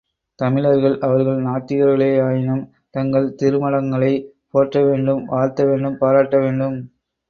[0.39, 2.63] தமிழர்கள், அவர்கள் நாத்திகர்களே யாயினும்,
[2.89, 6.77] தங்கள் திருமடங்களைப் போற்ற வேண்டும் வாழ்த்த வேண்டும் பாராட்ட வேண்டும்.